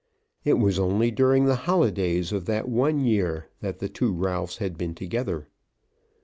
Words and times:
It 0.43 0.55
was 0.57 0.79
only 0.79 1.11
during 1.11 1.45
the 1.45 1.55
holidays 1.69 2.31
of 2.31 2.45
that 2.45 2.67
one 2.67 3.01
year 3.05 3.49
that 3.59 3.77
the 3.77 3.87
two 3.87 4.11
Ralphs 4.11 4.57
had 4.57 4.75
been 4.75 4.95
together. 4.95 5.47